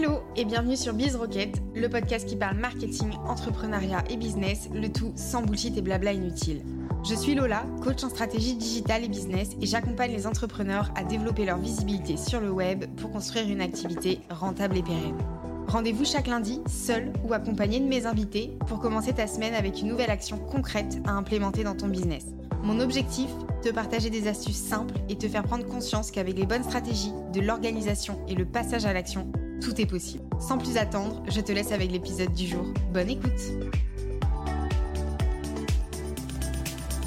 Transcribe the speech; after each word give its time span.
Hello 0.00 0.20
et 0.36 0.44
bienvenue 0.44 0.76
sur 0.76 0.94
Biz 0.94 1.16
Rocket, 1.16 1.60
le 1.74 1.88
podcast 1.88 2.24
qui 2.24 2.36
parle 2.36 2.56
marketing, 2.56 3.10
entrepreneuriat 3.26 4.04
et 4.08 4.16
business, 4.16 4.68
le 4.72 4.92
tout 4.92 5.12
sans 5.16 5.42
bullshit 5.42 5.76
et 5.76 5.82
blabla 5.82 6.12
inutile. 6.12 6.62
Je 7.04 7.16
suis 7.16 7.34
Lola, 7.34 7.64
coach 7.82 8.04
en 8.04 8.08
stratégie 8.08 8.54
digitale 8.54 9.02
et 9.02 9.08
business 9.08 9.56
et 9.60 9.66
j'accompagne 9.66 10.12
les 10.12 10.28
entrepreneurs 10.28 10.92
à 10.94 11.02
développer 11.02 11.44
leur 11.44 11.58
visibilité 11.58 12.16
sur 12.16 12.40
le 12.40 12.48
web 12.48 12.84
pour 12.98 13.10
construire 13.10 13.48
une 13.48 13.60
activité 13.60 14.20
rentable 14.30 14.76
et 14.76 14.82
pérenne. 14.82 15.18
Rendez-vous 15.66 16.04
chaque 16.04 16.28
lundi, 16.28 16.60
seul 16.68 17.12
ou 17.24 17.34
accompagné 17.34 17.80
de 17.80 17.86
mes 17.86 18.06
invités, 18.06 18.56
pour 18.68 18.78
commencer 18.78 19.14
ta 19.14 19.26
semaine 19.26 19.54
avec 19.54 19.80
une 19.80 19.88
nouvelle 19.88 20.10
action 20.10 20.38
concrète 20.38 21.00
à 21.06 21.10
implémenter 21.10 21.64
dans 21.64 21.74
ton 21.74 21.88
business. 21.88 22.26
Mon 22.62 22.78
objectif 22.78 23.30
Te 23.62 23.70
partager 23.70 24.10
des 24.10 24.28
astuces 24.28 24.62
simples 24.62 24.94
et 25.08 25.18
te 25.18 25.26
faire 25.26 25.42
prendre 25.42 25.66
conscience 25.66 26.12
qu'avec 26.12 26.38
les 26.38 26.46
bonnes 26.46 26.62
stratégies, 26.62 27.12
de 27.32 27.40
l'organisation 27.40 28.20
et 28.28 28.36
le 28.36 28.44
passage 28.44 28.86
à 28.86 28.92
l'action, 28.92 29.26
tout 29.60 29.80
est 29.80 29.86
possible. 29.86 30.24
Sans 30.40 30.58
plus 30.58 30.76
attendre, 30.76 31.22
je 31.28 31.40
te 31.40 31.52
laisse 31.52 31.72
avec 31.72 31.90
l'épisode 31.90 32.32
du 32.32 32.46
jour. 32.46 32.64
Bonne 32.92 33.10
écoute 33.10 33.32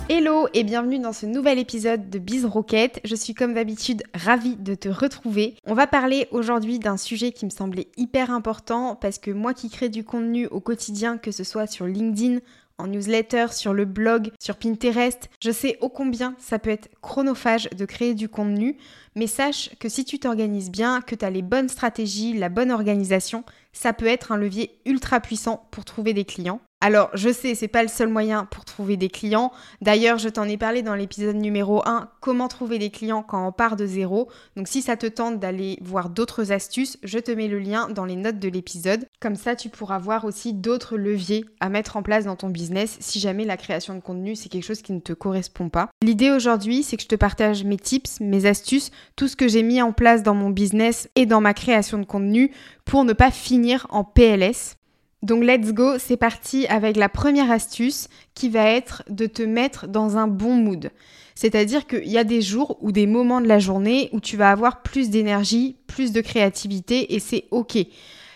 Hello 0.10 0.50
et 0.54 0.66
bienvenue 0.66 1.00
dans 1.00 1.14
ce 1.14 1.26
nouvel 1.26 1.58
épisode 1.58 2.10
de 2.10 2.20
Biz 2.20 2.44
Rocket. 2.44 3.00
Je 3.06 3.16
suis 3.16 3.34
comme 3.34 3.54
d'habitude 3.54 4.04
ravie 4.14 4.58
de 4.58 4.76
te 4.76 4.90
retrouver. 4.90 5.56
On 5.66 5.74
va 5.74 5.88
parler 5.88 6.28
aujourd'hui 6.32 6.80
d'un 6.80 6.98
sujet 6.98 7.32
qui 7.32 7.46
me 7.46 7.50
semblait 7.50 7.88
hyper 7.96 8.30
important 8.30 8.98
parce 9.00 9.20
que 9.20 9.32
moi 9.32 9.54
qui 9.54 9.70
crée 9.70 9.88
du 9.88 10.04
contenu 10.04 10.48
au 10.48 10.60
quotidien, 10.60 11.18
que 11.18 11.32
ce 11.32 11.46
soit 11.46 11.66
sur 11.66 11.86
LinkedIn, 11.86 12.40
newsletter, 12.88 13.48
sur 13.52 13.74
le 13.74 13.86
blog, 13.86 14.32
sur 14.40 14.58
Pinterest. 14.58 15.30
Je 15.44 15.52
sais 15.52 15.78
ô 15.82 15.90
combien 15.90 16.36
ça 16.40 16.60
peut 16.60 16.70
être 16.70 16.90
chronophage 17.02 17.70
de 17.70 17.86
créer 17.86 18.14
du 18.14 18.30
contenu, 18.30 18.78
mais 19.16 19.28
sache 19.28 19.70
que 19.80 19.90
si 19.90 20.06
tu 20.06 20.20
t'organises 20.20 20.72
bien, 20.72 21.02
que 21.02 21.16
tu 21.16 21.26
as 21.26 21.30
les 21.30 21.42
bonnes 21.42 21.70
stratégies, 21.70 22.34
la 22.34 22.50
bonne 22.50 22.72
organisation, 22.72 23.44
ça 23.74 23.94
peut 23.94 24.08
être 24.08 24.32
un 24.32 24.38
levier 24.38 24.80
ultra 24.86 25.20
puissant 25.20 25.68
pour 25.72 25.86
trouver 25.86 26.14
des 26.14 26.26
clients. 26.26 26.62
Alors, 26.82 27.10
je 27.14 27.32
sais, 27.32 27.54
c'est 27.54 27.68
pas 27.68 27.84
le 27.84 27.90
seul 27.90 28.10
moyen 28.10 28.46
pour 28.46 28.66
des 28.98 29.10
clients. 29.10 29.52
D'ailleurs, 29.82 30.18
je 30.18 30.30
t'en 30.30 30.46
ai 30.46 30.58
parlé 30.58 30.82
dans 30.82 30.96
l'épisode 30.96 31.36
numéro 31.36 31.82
1, 31.88 32.10
comment 32.20 32.48
trouver 32.48 32.80
des 32.80 32.90
clients 32.90 33.24
quand 33.24 33.48
on 33.48 33.52
part 33.52 33.76
de 33.76 33.86
zéro. 33.86 34.30
Donc, 34.56 34.68
si 34.68 34.82
ça 34.82 34.98
te 34.98 35.08
tente 35.08 35.40
d'aller 35.40 35.78
voir 35.82 36.10
d'autres 36.10 36.52
astuces, 36.52 36.98
je 37.04 37.20
te 37.20 37.32
mets 37.32 37.48
le 37.48 37.60
lien 37.60 37.90
dans 37.90 38.06
les 38.06 38.16
notes 38.16 38.40
de 38.40 38.50
l'épisode. 38.50 39.06
Comme 39.20 39.36
ça, 39.36 39.56
tu 39.56 39.70
pourras 39.70 40.00
voir 40.00 40.26
aussi 40.26 40.54
d'autres 40.54 40.98
leviers 40.98 41.46
à 41.60 41.70
mettre 41.70 41.98
en 41.98 42.04
place 42.04 42.26
dans 42.26 42.36
ton 42.36 42.50
business 42.50 42.98
si 43.00 43.20
jamais 43.20 43.46
la 43.46 43.58
création 43.58 43.96
de 43.96 44.00
contenu, 44.00 44.36
c'est 44.36 44.50
quelque 44.50 44.66
chose 44.66 44.82
qui 44.82 44.94
ne 44.94 45.00
te 45.00 45.14
correspond 45.14 45.70
pas. 45.70 45.90
L'idée 46.04 46.32
aujourd'hui, 46.32 46.84
c'est 46.84 46.98
que 46.98 47.04
je 47.04 47.08
te 47.08 47.16
partage 47.16 47.64
mes 47.64 47.78
tips, 47.78 48.20
mes 48.20 48.46
astuces, 48.46 48.92
tout 49.16 49.28
ce 49.28 49.36
que 49.36 49.48
j'ai 49.48 49.64
mis 49.64 49.82
en 49.82 49.92
place 49.92 50.24
dans 50.24 50.36
mon 50.36 50.50
business 50.50 51.10
et 51.16 51.26
dans 51.26 51.42
ma 51.42 51.54
création 51.54 51.98
de 51.98 52.06
contenu 52.06 52.52
pour 52.86 53.04
ne 53.04 53.14
pas 53.14 53.32
finir 53.32 53.88
en 53.90 54.04
PLS. 54.04 54.78
Donc 55.22 55.44
let's 55.44 55.72
go, 55.72 56.00
c'est 56.00 56.18
parti 56.18 56.66
avec 56.68 56.98
la 56.98 57.08
première 57.08 57.52
astuce 57.52 58.08
qui 58.34 58.50
va 58.50 58.66
être 58.66 59.04
de 59.08 59.28
te 59.28 59.44
mettre 59.44 59.88
dans 59.88 60.18
un 60.18 60.28
bon 60.28 60.56
mood. 60.56 60.90
C'est-à-dire 61.36 61.86
qu'il 61.86 62.10
y 62.10 62.18
a 62.18 62.24
des 62.24 62.42
jours 62.42 62.78
ou 62.82 62.92
des 62.92 63.06
moments 63.06 63.40
de 63.40 63.48
la 63.48 63.60
journée 63.60 64.10
où 64.14 64.20
tu 64.20 64.36
vas 64.36 64.52
avoir 64.52 64.82
plus 64.82 65.10
d'énergie, 65.10 65.78
plus 65.88 66.12
de 66.12 66.22
créativité 66.22 67.14
et 67.14 67.20
c'est 67.20 67.46
ok. 67.52 67.78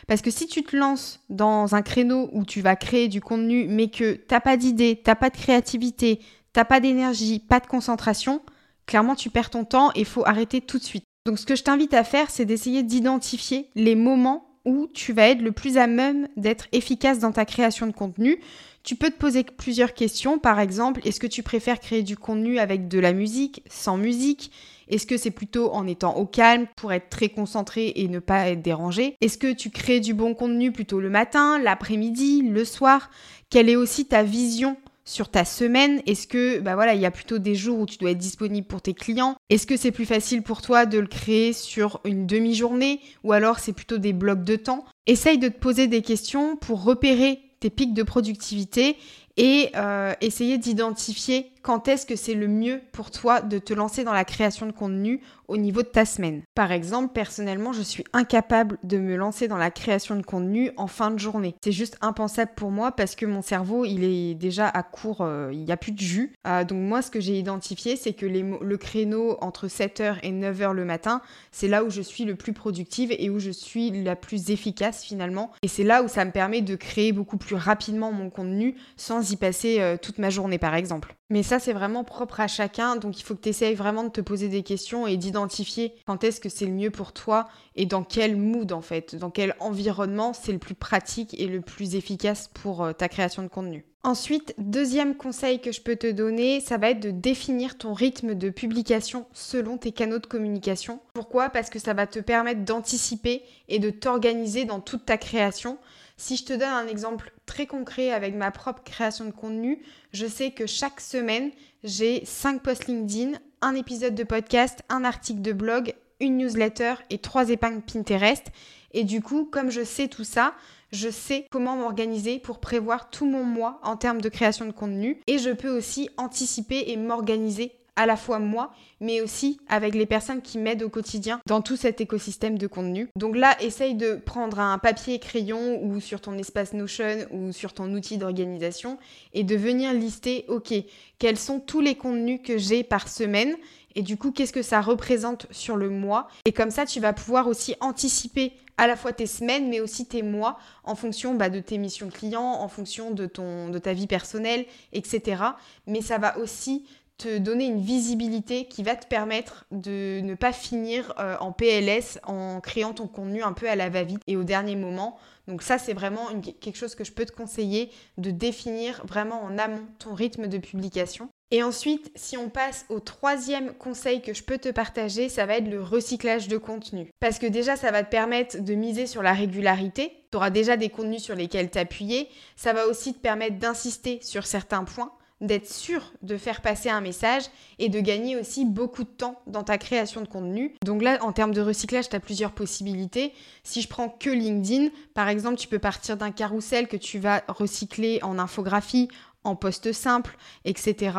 Parce 0.07 0.21
que 0.21 0.29
si 0.29 0.45
tu 0.45 0.63
te 0.63 0.75
lances 0.75 1.21
dans 1.29 1.73
un 1.73 1.81
créneau 1.81 2.29
où 2.33 2.45
tu 2.45 2.61
vas 2.61 2.75
créer 2.75 3.07
du 3.07 3.19
contenu 3.19 3.65
mais 3.67 3.87
que 3.87 4.13
t'as 4.13 4.39
pas 4.39 4.55
d'idée, 4.55 5.01
t'as 5.03 5.15
pas 5.15 5.31
de 5.31 5.37
créativité, 5.37 6.19
t'as 6.53 6.65
pas 6.65 6.79
d'énergie, 6.79 7.39
pas 7.39 7.59
de 7.59 7.65
concentration, 7.65 8.41
clairement 8.85 9.15
tu 9.15 9.31
perds 9.31 9.49
ton 9.49 9.65
temps 9.65 9.91
et 9.95 10.03
faut 10.03 10.25
arrêter 10.25 10.61
tout 10.61 10.77
de 10.77 10.83
suite. 10.83 11.05
Donc 11.25 11.39
ce 11.39 11.47
que 11.47 11.55
je 11.55 11.63
t'invite 11.63 11.95
à 11.95 12.03
faire, 12.03 12.29
c'est 12.29 12.45
d'essayer 12.45 12.83
d'identifier 12.83 13.69
les 13.73 13.95
moments 13.95 14.54
où 14.65 14.87
tu 14.93 15.13
vas 15.13 15.29
être 15.29 15.41
le 15.41 15.51
plus 15.51 15.77
à 15.77 15.87
même 15.87 16.27
d'être 16.37 16.67
efficace 16.71 17.19
dans 17.19 17.31
ta 17.31 17.45
création 17.45 17.87
de 17.87 17.91
contenu. 17.91 18.39
Tu 18.83 18.95
peux 18.95 19.09
te 19.09 19.17
poser 19.17 19.43
plusieurs 19.43 19.93
questions, 19.93 20.37
par 20.37 20.59
exemple, 20.59 21.01
est-ce 21.05 21.19
que 21.19 21.27
tu 21.27 21.41
préfères 21.41 21.79
créer 21.79 22.03
du 22.03 22.17
contenu 22.17 22.59
avec 22.59 22.87
de 22.87 22.99
la 22.99 23.13
musique, 23.13 23.63
sans 23.67 23.97
musique? 23.97 24.51
Est-ce 24.87 25.07
que 25.07 25.17
c'est 25.17 25.31
plutôt 25.31 25.71
en 25.71 25.87
étant 25.87 26.15
au 26.15 26.25
calme 26.25 26.67
pour 26.75 26.93
être 26.93 27.09
très 27.09 27.29
concentré 27.29 27.93
et 27.95 28.07
ne 28.07 28.19
pas 28.19 28.49
être 28.49 28.61
dérangé? 28.61 29.15
Est-ce 29.21 29.39
que 29.39 29.51
tu 29.51 29.71
crées 29.71 29.99
du 29.99 30.13
bon 30.13 30.35
contenu 30.35 30.71
plutôt 30.71 30.99
le 30.99 31.09
matin, 31.09 31.57
l'après-midi, 31.57 32.43
le 32.43 32.63
soir? 32.63 33.09
Quelle 33.49 33.69
est 33.69 33.75
aussi 33.75 34.05
ta 34.05 34.21
vision 34.21 34.77
sur 35.05 35.29
ta 35.29 35.45
semaine 35.45 36.01
Est-ce 36.05 36.27
que 36.27 36.59
bah 36.59 36.75
voilà, 36.75 36.95
il 36.95 37.01
y 37.01 37.05
a 37.05 37.11
plutôt 37.11 37.37
des 37.37 37.55
jours 37.55 37.79
où 37.79 37.85
tu 37.85 37.97
dois 37.97 38.11
être 38.11 38.17
disponible 38.17 38.67
pour 38.67 38.81
tes 38.81 38.93
clients? 38.93 39.35
Est-ce 39.49 39.67
que 39.67 39.77
c'est 39.77 39.91
plus 39.91 40.05
facile 40.05 40.41
pour 40.41 40.61
toi 40.61 40.85
de 40.85 40.99
le 40.99 41.07
créer 41.07 41.53
sur 41.53 42.01
une 42.05 42.25
demi-journée 42.25 42.99
ou 43.23 43.31
alors 43.31 43.59
c'est 43.59 43.73
plutôt 43.73 43.97
des 43.97 44.13
blocs 44.13 44.43
de 44.43 44.55
temps? 44.55 44.85
Essaye 45.07 45.37
de 45.37 45.47
te 45.47 45.57
poser 45.57 45.87
des 45.87 46.01
questions 46.01 46.55
pour 46.55 46.83
repérer 46.83 47.39
tes 47.59 47.69
pics 47.69 47.93
de 47.93 48.03
productivité 48.03 48.97
et 49.37 49.69
euh, 49.75 50.13
essayer 50.21 50.57
d'identifier 50.57 51.51
quand 51.65 51.87
est-ce 51.87 52.05
que 52.05 52.15
c'est 52.15 52.35
le 52.35 52.47
mieux 52.47 52.79
pour 52.91 53.09
toi 53.09 53.41
de 53.41 53.57
te 53.57 53.73
lancer 53.73 54.03
dans 54.03 54.13
la 54.13 54.23
création 54.23 54.67
de 54.67 54.71
contenu 54.71 55.21
au 55.47 55.57
niveau 55.57 55.81
de 55.81 55.87
ta 55.87 56.05
semaine? 56.05 56.43
Par 56.53 56.71
exemple, 56.71 57.11
personnellement, 57.11 57.73
je 57.73 57.81
suis 57.81 58.03
incapable 58.13 58.77
de 58.83 58.99
me 58.99 59.15
lancer 59.15 59.47
dans 59.47 59.57
la 59.57 59.71
création 59.71 60.15
de 60.15 60.21
contenu 60.21 60.69
en 60.77 60.85
fin 60.85 61.09
de 61.09 61.17
journée. 61.17 61.55
C'est 61.63 61.71
juste 61.71 61.97
impensable 62.01 62.51
pour 62.55 62.69
moi 62.69 62.91
parce 62.91 63.15
que 63.15 63.25
mon 63.25 63.41
cerveau, 63.41 63.83
il 63.83 64.03
est 64.03 64.35
déjà 64.35 64.67
à 64.67 64.83
court, 64.83 65.21
euh, 65.21 65.49
il 65.51 65.65
n'y 65.65 65.71
a 65.71 65.77
plus 65.77 65.91
de 65.91 65.99
jus. 65.99 66.33
Euh, 66.45 66.63
donc 66.65 66.77
moi, 66.77 67.01
ce 67.01 67.09
que 67.09 67.19
j'ai 67.19 67.39
identifié, 67.39 67.95
c'est 67.95 68.13
que 68.13 68.27
le 68.27 68.77
créneau 68.77 69.35
entre 69.41 69.65
7h 69.65 70.17
et 70.21 70.31
9h 70.31 70.71
le 70.71 70.85
matin, 70.85 71.23
c'est 71.51 71.67
là 71.67 71.83
où 71.83 71.89
je 71.89 72.03
suis 72.03 72.25
le 72.25 72.35
plus 72.35 72.53
productive 72.53 73.11
et 73.17 73.31
où 73.31 73.39
je 73.39 73.49
suis 73.49 74.03
la 74.03 74.15
plus 74.15 74.51
efficace 74.51 75.03
finalement. 75.03 75.49
Et 75.63 75.67
c'est 75.67 75.83
là 75.83 76.03
où 76.03 76.07
ça 76.09 76.25
me 76.25 76.31
permet 76.31 76.61
de 76.61 76.75
créer 76.75 77.11
beaucoup 77.11 77.37
plus 77.37 77.55
rapidement 77.55 78.11
mon 78.11 78.29
contenu 78.29 78.75
sans 78.97 79.31
y 79.31 79.35
passer 79.35 79.81
euh, 79.81 79.97
toute 79.99 80.19
ma 80.19 80.29
journée 80.29 80.59
par 80.59 80.75
exemple. 80.75 81.15
Mais 81.29 81.41
ça, 81.41 81.59
c'est 81.59 81.73
vraiment 81.73 82.03
propre 82.03 82.39
à 82.39 82.47
chacun. 82.47 82.97
Donc, 82.97 83.19
il 83.19 83.23
faut 83.23 83.35
que 83.35 83.41
tu 83.41 83.49
essayes 83.49 83.73
vraiment 83.73 84.03
de 84.03 84.09
te 84.09 84.21
poser 84.21 84.47
des 84.47 84.61
questions 84.61 85.07
et 85.07 85.17
d'identifier 85.17 85.95
quand 86.05 86.23
est-ce 86.23 86.39
que 86.39 86.49
c'est 86.49 86.67
le 86.67 86.71
mieux 86.71 86.91
pour 86.91 87.13
toi 87.13 87.47
et 87.75 87.85
dans 87.85 88.03
quel 88.03 88.35
mood, 88.35 88.71
en 88.71 88.81
fait, 88.81 89.15
dans 89.15 89.31
quel 89.31 89.55
environnement 89.59 90.33
c'est 90.33 90.51
le 90.51 90.59
plus 90.59 90.75
pratique 90.75 91.39
et 91.39 91.47
le 91.47 91.61
plus 91.61 91.95
efficace 91.95 92.49
pour 92.53 92.83
euh, 92.83 92.93
ta 92.93 93.09
création 93.09 93.41
de 93.41 93.47
contenu. 93.47 93.85
Ensuite, 94.03 94.53
deuxième 94.59 95.15
conseil 95.15 95.59
que 95.59 95.71
je 95.71 95.81
peux 95.81 95.95
te 95.95 96.11
donner, 96.11 96.59
ça 96.59 96.77
va 96.77 96.91
être 96.91 96.99
de 96.99 97.09
définir 97.09 97.75
ton 97.75 97.95
rythme 97.95 98.35
de 98.35 98.51
publication 98.51 99.25
selon 99.33 99.79
tes 99.79 99.91
canaux 99.91 100.19
de 100.19 100.27
communication. 100.27 100.99
Pourquoi? 101.15 101.49
Parce 101.49 101.71
que 101.71 101.79
ça 101.79 101.95
va 101.95 102.05
te 102.05 102.19
permettre 102.19 102.63
d'anticiper 102.63 103.41
et 103.67 103.79
de 103.79 103.89
t'organiser 103.89 104.65
dans 104.65 104.79
toute 104.79 105.05
ta 105.05 105.17
création. 105.17 105.79
Si 106.17 106.37
je 106.37 106.45
te 106.45 106.53
donne 106.53 106.69
un 106.69 106.87
exemple 106.87 107.33
très 107.45 107.67
concret 107.67 108.11
avec 108.11 108.35
ma 108.35 108.49
propre 108.49 108.83
création 108.83 109.25
de 109.25 109.31
contenu, 109.31 109.81
je 110.13 110.25
sais 110.25 110.51
que 110.51 110.65
chaque 110.65 111.01
semaine, 111.01 111.51
j'ai 111.83 112.23
5 112.23 112.63
posts 112.63 112.87
LinkedIn, 112.87 113.37
un 113.61 113.75
épisode 113.75 114.15
de 114.15 114.23
podcast, 114.23 114.79
un 114.87 115.03
article 115.03 115.41
de 115.41 115.51
blog, 115.51 115.93
une 116.21 116.37
newsletter 116.37 116.95
et 117.09 117.17
3 117.17 117.49
épingles 117.49 117.81
Pinterest. 117.81 118.45
Et 118.93 119.03
du 119.03 119.21
coup, 119.21 119.43
comme 119.43 119.69
je 119.69 119.83
sais 119.83 120.07
tout 120.07 120.23
ça, 120.23 120.55
je 120.93 121.09
sais 121.09 121.47
comment 121.51 121.75
m'organiser 121.75 122.39
pour 122.39 122.59
prévoir 122.59 123.09
tout 123.09 123.25
mon 123.25 123.43
mois 123.43 123.81
en 123.83 123.97
termes 123.97 124.21
de 124.21 124.29
création 124.29 124.65
de 124.65 124.71
contenu. 124.71 125.19
Et 125.27 125.37
je 125.37 125.49
peux 125.49 125.75
aussi 125.75 126.09
anticiper 126.15 126.85
et 126.87 126.95
m'organiser 126.95 127.73
à 127.95 128.05
la 128.05 128.17
fois 128.17 128.39
moi, 128.39 128.71
mais 128.99 129.21
aussi 129.21 129.59
avec 129.67 129.95
les 129.95 130.05
personnes 130.05 130.41
qui 130.41 130.57
m'aident 130.57 130.83
au 130.83 130.89
quotidien 130.89 131.39
dans 131.47 131.61
tout 131.61 131.75
cet 131.75 132.01
écosystème 132.01 132.57
de 132.57 132.67
contenu. 132.67 133.09
Donc 133.15 133.35
là, 133.35 133.55
essaye 133.61 133.95
de 133.95 134.15
prendre 134.15 134.59
un 134.59 134.77
papier 134.77 135.19
crayon 135.19 135.83
ou 135.83 135.99
sur 135.99 136.21
ton 136.21 136.37
espace 136.37 136.73
Notion 136.73 137.27
ou 137.31 137.51
sur 137.51 137.73
ton 137.73 137.91
outil 137.93 138.17
d'organisation 138.17 138.97
et 139.33 139.43
de 139.43 139.55
venir 139.55 139.93
lister, 139.93 140.45
ok, 140.47 140.73
quels 141.19 141.37
sont 141.37 141.59
tous 141.59 141.81
les 141.81 141.95
contenus 141.95 142.41
que 142.43 142.57
j'ai 142.57 142.83
par 142.83 143.07
semaine 143.07 143.55
et 143.95 144.01
du 144.01 144.17
coup, 144.17 144.31
qu'est-ce 144.31 144.51
que 144.51 144.61
ça 144.61 144.81
représente 144.81 145.47
sur 145.51 145.77
le 145.77 145.89
mois 145.89 146.27
Et 146.43 146.51
comme 146.51 146.69
ça, 146.69 146.85
tu 146.85 146.99
vas 146.99 147.13
pouvoir 147.13 147.47
aussi 147.47 147.75
anticiper 147.79 148.51
à 148.77 148.87
la 148.87 148.97
fois 148.97 149.13
tes 149.13 149.25
semaines, 149.25 149.69
mais 149.69 149.79
aussi 149.79 150.05
tes 150.05 150.21
mois, 150.21 150.59
en 150.83 150.95
fonction 150.95 151.33
bah, 151.33 151.49
de 151.49 151.61
tes 151.61 151.77
missions 151.77 152.09
clients, 152.09 152.59
en 152.59 152.67
fonction 152.67 153.11
de, 153.11 153.25
ton, 153.25 153.69
de 153.69 153.79
ta 153.79 153.93
vie 153.93 154.07
personnelle, 154.07 154.65
etc. 154.91 155.41
Mais 155.87 156.01
ça 156.01 156.17
va 156.17 156.37
aussi 156.39 156.85
te 157.17 157.37
donner 157.37 157.65
une 157.65 157.79
visibilité 157.79 158.65
qui 158.65 158.83
va 158.83 158.95
te 158.95 159.07
permettre 159.07 159.65
de 159.71 160.19
ne 160.21 160.35
pas 160.35 160.51
finir 160.51 161.13
euh, 161.19 161.37
en 161.39 161.51
PLS 161.51 162.19
en 162.23 162.59
créant 162.59 162.93
ton 162.93 163.07
contenu 163.07 163.41
un 163.41 163.53
peu 163.53 163.69
à 163.69 163.75
la 163.75 163.89
va-vite 163.89 164.21
et 164.27 164.35
au 164.35 164.43
dernier 164.43 164.75
moment. 164.75 165.17
Donc 165.47 165.61
ça, 165.61 165.77
c'est 165.77 165.93
vraiment 165.93 166.27
quelque 166.41 166.75
chose 166.75 166.95
que 166.95 167.03
je 167.03 167.11
peux 167.11 167.25
te 167.25 167.31
conseiller 167.31 167.91
de 168.17 168.31
définir 168.31 169.05
vraiment 169.05 169.43
en 169.43 169.57
amont 169.57 169.85
ton 169.99 170.13
rythme 170.13 170.47
de 170.47 170.57
publication. 170.57 171.29
Et 171.51 171.61
ensuite, 171.61 172.11
si 172.15 172.37
on 172.37 172.49
passe 172.49 172.85
au 172.89 172.99
troisième 172.99 173.73
conseil 173.75 174.21
que 174.21 174.33
je 174.33 174.43
peux 174.43 174.57
te 174.57 174.69
partager, 174.69 175.29
ça 175.29 175.45
va 175.45 175.57
être 175.57 175.69
le 175.69 175.81
recyclage 175.81 176.47
de 176.47 176.57
contenu. 176.57 177.11
Parce 177.19 177.37
que 177.37 177.45
déjà, 177.45 177.75
ça 177.75 177.91
va 177.91 178.03
te 178.03 178.09
permettre 178.09 178.59
de 178.59 178.73
miser 178.73 179.05
sur 179.05 179.21
la 179.21 179.33
régularité. 179.33 180.11
Tu 180.31 180.37
auras 180.37 180.49
déjà 180.49 180.75
des 180.75 180.89
contenus 180.89 181.21
sur 181.21 181.35
lesquels 181.35 181.69
t'appuyer. 181.69 182.27
Ça 182.55 182.73
va 182.73 182.87
aussi 182.87 183.13
te 183.13 183.19
permettre 183.19 183.59
d'insister 183.59 184.19
sur 184.23 184.47
certains 184.47 184.83
points 184.83 185.13
d'être 185.45 185.69
sûr 185.69 186.13
de 186.21 186.37
faire 186.37 186.61
passer 186.61 186.89
un 186.89 187.01
message 187.01 187.43
et 187.79 187.89
de 187.89 187.99
gagner 187.99 188.35
aussi 188.37 188.65
beaucoup 188.65 189.03
de 189.03 189.09
temps 189.09 189.41
dans 189.47 189.63
ta 189.63 189.77
création 189.77 190.21
de 190.21 190.27
contenu. 190.27 190.75
Donc 190.83 191.01
là, 191.01 191.17
en 191.21 191.31
termes 191.31 191.53
de 191.53 191.61
recyclage, 191.61 192.09
tu 192.09 192.15
as 192.15 192.19
plusieurs 192.19 192.51
possibilités. 192.51 193.33
Si 193.63 193.81
je 193.81 193.87
prends 193.87 194.09
que 194.09 194.29
LinkedIn, 194.29 194.89
par 195.13 195.29
exemple, 195.29 195.57
tu 195.57 195.67
peux 195.67 195.79
partir 195.79 196.17
d'un 196.17 196.31
carrousel 196.31 196.87
que 196.87 196.97
tu 196.97 197.19
vas 197.19 197.43
recycler 197.47 198.19
en 198.23 198.39
infographie, 198.39 199.09
en 199.43 199.55
poste 199.55 199.91
simple, 199.93 200.37
etc. 200.65 201.17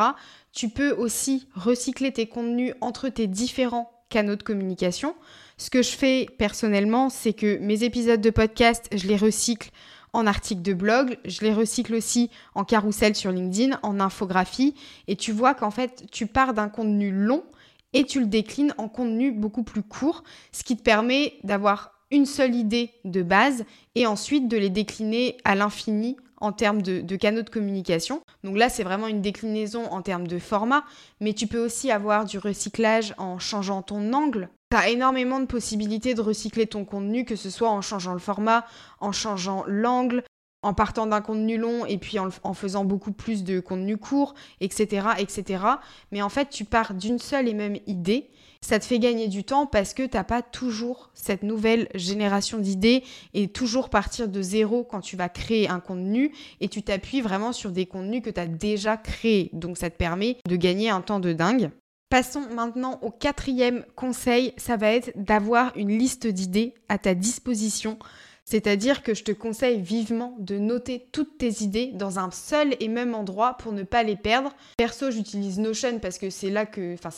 Tu 0.52 0.68
peux 0.68 0.92
aussi 0.92 1.48
recycler 1.54 2.12
tes 2.12 2.26
contenus 2.26 2.74
entre 2.80 3.08
tes 3.08 3.26
différents 3.26 3.90
canaux 4.08 4.36
de 4.36 4.42
communication. 4.42 5.14
Ce 5.56 5.70
que 5.70 5.82
je 5.82 5.90
fais 5.90 6.26
personnellement, 6.38 7.08
c'est 7.08 7.32
que 7.32 7.58
mes 7.58 7.82
épisodes 7.82 8.20
de 8.20 8.30
podcast, 8.30 8.88
je 8.92 9.06
les 9.06 9.16
recycle 9.16 9.70
en 10.16 10.26
articles 10.26 10.62
de 10.62 10.72
blog, 10.72 11.18
je 11.26 11.42
les 11.42 11.52
recycle 11.52 11.94
aussi 11.94 12.30
en 12.54 12.64
carrousel 12.64 13.14
sur 13.14 13.30
LinkedIn, 13.30 13.78
en 13.82 14.00
infographie, 14.00 14.74
et 15.08 15.16
tu 15.16 15.30
vois 15.30 15.52
qu'en 15.54 15.70
fait, 15.70 16.06
tu 16.10 16.26
pars 16.26 16.54
d'un 16.54 16.70
contenu 16.70 17.12
long 17.12 17.44
et 17.92 18.04
tu 18.04 18.20
le 18.20 18.26
déclines 18.26 18.74
en 18.78 18.88
contenu 18.88 19.30
beaucoup 19.30 19.62
plus 19.62 19.82
court, 19.82 20.24
ce 20.52 20.64
qui 20.64 20.74
te 20.74 20.82
permet 20.82 21.34
d'avoir 21.44 21.92
une 22.10 22.24
seule 22.24 22.54
idée 22.54 22.92
de 23.04 23.22
base 23.22 23.64
et 23.94 24.06
ensuite 24.06 24.48
de 24.48 24.56
les 24.56 24.70
décliner 24.70 25.36
à 25.44 25.54
l'infini 25.54 26.16
en 26.38 26.52
termes 26.52 26.80
de, 26.80 27.02
de, 27.02 27.16
canaux 27.16 27.42
de 27.42 27.50
communication. 27.50 28.22
Donc 28.42 28.56
là, 28.56 28.70
c'est 28.70 28.84
vraiment 28.84 29.08
une 29.08 29.20
déclinaison 29.20 29.84
en 29.90 30.00
termes 30.00 30.26
de 30.26 30.38
format, 30.38 30.84
mais 31.20 31.34
tu 31.34 31.46
peux 31.46 31.62
aussi 31.62 31.90
avoir 31.90 32.24
du 32.24 32.38
recyclage 32.38 33.14
en 33.18 33.38
changeant 33.38 33.82
ton 33.82 34.14
angle 34.14 34.48
tu 34.76 34.82
as 34.82 34.90
énormément 34.90 35.40
de 35.40 35.46
possibilités 35.46 36.14
de 36.14 36.20
recycler 36.20 36.66
ton 36.66 36.84
contenu, 36.84 37.24
que 37.24 37.36
ce 37.36 37.50
soit 37.50 37.70
en 37.70 37.80
changeant 37.80 38.12
le 38.12 38.18
format, 38.18 38.66
en 39.00 39.12
changeant 39.12 39.64
l'angle, 39.66 40.22
en 40.62 40.74
partant 40.74 41.06
d'un 41.06 41.20
contenu 41.20 41.56
long 41.56 41.86
et 41.86 41.98
puis 41.98 42.18
en, 42.18 42.28
en, 42.42 42.54
faisant 42.54 42.84
beaucoup 42.84 43.12
plus 43.12 43.44
de 43.44 43.60
contenu 43.60 43.96
court, 43.96 44.34
etc., 44.60 45.08
etc. 45.18 45.64
Mais 46.12 46.22
en 46.22 46.28
fait, 46.28 46.50
tu 46.50 46.64
pars 46.64 46.94
d'une 46.94 47.18
seule 47.18 47.48
et 47.48 47.54
même 47.54 47.76
idée. 47.86 48.30
Ça 48.60 48.78
te 48.78 48.84
fait 48.84 48.98
gagner 48.98 49.28
du 49.28 49.44
temps 49.44 49.66
parce 49.66 49.94
que 49.94 50.04
t'as 50.04 50.24
pas 50.24 50.42
toujours 50.42 51.10
cette 51.14 51.42
nouvelle 51.42 51.88
génération 51.94 52.58
d'idées 52.58 53.04
et 53.32 53.48
toujours 53.48 53.90
partir 53.90 54.28
de 54.28 54.42
zéro 54.42 54.82
quand 54.82 55.00
tu 55.00 55.16
vas 55.16 55.28
créer 55.28 55.68
un 55.68 55.78
contenu 55.78 56.34
et 56.60 56.68
tu 56.68 56.82
t'appuies 56.82 57.20
vraiment 57.20 57.52
sur 57.52 57.70
des 57.70 57.86
contenus 57.86 58.22
que 58.22 58.30
tu 58.30 58.40
as 58.40 58.46
déjà 58.46 58.96
créés. 58.96 59.50
Donc 59.52 59.78
ça 59.78 59.88
te 59.88 59.96
permet 59.96 60.38
de 60.46 60.56
gagner 60.56 60.90
un 60.90 61.00
temps 61.00 61.20
de 61.20 61.32
dingue. 61.32 61.70
Passons 62.08 62.46
maintenant 62.52 63.00
au 63.02 63.10
quatrième 63.10 63.84
conseil, 63.96 64.52
ça 64.56 64.76
va 64.76 64.92
être 64.92 65.10
d'avoir 65.16 65.76
une 65.76 65.98
liste 65.98 66.28
d'idées 66.28 66.74
à 66.88 66.98
ta 66.98 67.16
disposition. 67.16 67.98
C'est-à-dire 68.44 69.02
que 69.02 69.12
je 69.12 69.24
te 69.24 69.32
conseille 69.32 69.80
vivement 69.80 70.36
de 70.38 70.56
noter 70.56 71.08
toutes 71.10 71.36
tes 71.36 71.64
idées 71.64 71.90
dans 71.92 72.20
un 72.20 72.30
seul 72.30 72.76
et 72.78 72.86
même 72.86 73.12
endroit 73.12 73.54
pour 73.54 73.72
ne 73.72 73.82
pas 73.82 74.04
les 74.04 74.14
perdre. 74.14 74.54
Perso, 74.76 75.10
j'utilise 75.10 75.58
Notion 75.58 75.98
parce 75.98 76.18
que 76.18 76.30
c'est 76.30 76.50
là 76.50 76.64
que... 76.64 76.94
Enfin, 76.94 77.10